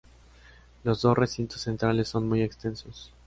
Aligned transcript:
Los 0.83 1.03
dos 1.03 1.15
recintos 1.15 1.61
centrales 1.61 2.07
son 2.09 2.27
muy 2.27 2.41
extensos. 2.41 3.13